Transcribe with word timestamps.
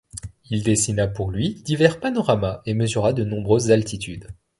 Il 0.49 0.63
dessina 0.63 1.07
pour 1.07 1.29
lui 1.29 1.53
divers 1.63 1.99
panoramas 1.99 2.63
et 2.65 2.73
mesura 2.73 3.13
de 3.13 3.23
nombreuses 3.23 3.69
altitudes. 3.69 4.29